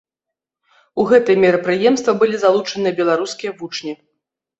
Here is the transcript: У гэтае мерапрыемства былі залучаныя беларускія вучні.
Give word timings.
У 1.01 1.03
гэтае 1.09 1.35
мерапрыемства 1.43 2.15
былі 2.21 2.39
залучаныя 2.45 2.93
беларускія 3.01 3.51
вучні. 3.61 3.93